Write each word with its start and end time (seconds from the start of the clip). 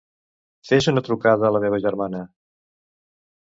Fes 0.69 0.87
una 0.91 1.03
trucada 1.09 1.47
a 1.49 1.51
la 1.57 1.61
meva 1.67 1.81
germana. 1.85 2.23